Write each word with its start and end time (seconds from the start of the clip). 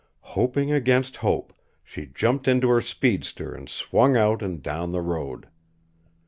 Hoping 0.33 0.71
against 0.71 1.17
hope, 1.17 1.53
she 1.83 2.07
jumped 2.07 2.47
into 2.47 2.69
her 2.69 2.81
speedster 2.81 3.53
and 3.53 3.69
swung 3.69 4.17
out 4.17 4.41
and 4.41 4.59
down 4.59 4.89
the 4.89 4.99
road. 5.01 5.47